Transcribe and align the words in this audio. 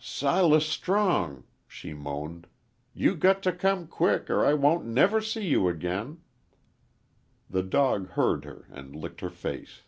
"Silas 0.00 0.66
Strong," 0.68 1.44
she 1.68 1.94
moaned, 1.94 2.48
"you 2.92 3.14
got 3.14 3.40
to 3.44 3.52
come 3.52 3.86
quick 3.86 4.28
or 4.28 4.44
I 4.44 4.52
won't 4.52 4.84
never 4.84 5.20
see 5.20 5.46
you 5.46 5.68
again." 5.68 6.22
The 7.48 7.62
dog 7.62 8.08
heard 8.18 8.44
her 8.46 8.66
and 8.72 8.96
licked 8.96 9.20
her 9.20 9.30
face. 9.30 9.82